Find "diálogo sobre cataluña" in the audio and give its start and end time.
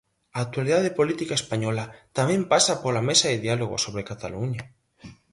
3.45-4.63